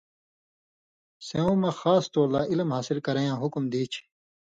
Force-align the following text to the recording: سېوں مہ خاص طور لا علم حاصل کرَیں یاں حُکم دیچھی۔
سېوں 1.27 1.55
مہ 1.61 1.71
خاص 1.81 2.03
طور 2.13 2.27
لا 2.33 2.41
علم 2.51 2.69
حاصل 2.75 2.97
کرَیں 3.05 3.25
یاں 3.29 3.39
حُکم 3.43 3.63
دیچھی۔ 3.73 4.01